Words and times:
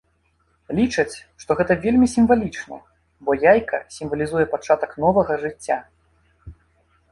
Лічаць, 0.77 1.15
што 1.43 1.51
гэта 1.59 1.75
вельмі 1.83 2.07
сімвалічна, 2.15 2.79
бо 3.29 3.37
яйка 3.51 3.83
сімвалізуе 3.99 4.45
пачатак 4.57 4.99
новага 5.09 5.41
жыцця. 5.47 5.81